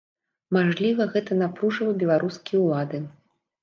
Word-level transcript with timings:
Мажліва, 0.57 1.03
гэта 1.13 1.39
напружыла 1.43 1.97
беларускія 2.03 2.67
ўлады? 2.67 3.09